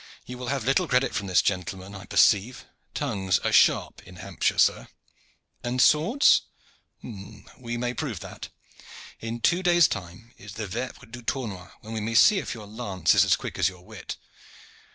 [0.25, 2.65] "You will have little credit from this gentleman, I perceive.
[2.95, 4.87] Tongues are sharp in Hampshire, sir."
[5.63, 6.41] "And swords?"
[7.03, 7.45] "Hum!
[7.55, 8.49] we may prove that.
[9.19, 12.65] In two days' time is the vepres du tournoi, when we may see if your
[12.65, 14.17] lance is as quick as your wit."